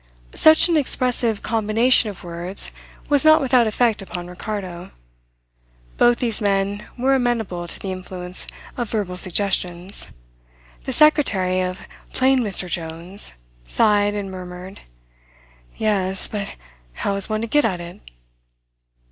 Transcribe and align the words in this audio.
Such 0.33 0.67
an 0.67 0.77
expressive 0.77 1.43
combination 1.43 2.09
of 2.09 2.23
words 2.23 2.71
was 3.07 3.23
not 3.23 3.39
without 3.39 3.67
effect 3.67 4.01
upon 4.01 4.25
Ricardo. 4.25 4.89
Both 5.97 6.17
these 6.17 6.41
men 6.41 6.87
were 6.97 7.13
amenable 7.13 7.67
to 7.67 7.79
the 7.79 7.91
influence 7.91 8.47
of 8.77 8.89
verbal 8.89 9.15
suggestions. 9.15 10.07
The 10.85 10.91
secretary 10.91 11.61
of 11.61 11.85
"plain 12.13 12.39
Mr. 12.39 12.67
Jones" 12.67 13.35
sighed 13.67 14.15
and 14.15 14.31
murmured. 14.31 14.79
"Yes. 15.77 16.27
But 16.27 16.55
how 17.05 17.13
is 17.13 17.29
one 17.29 17.41
to 17.41 17.47
get 17.47 17.63
at 17.63 17.79
it?" 17.79 18.01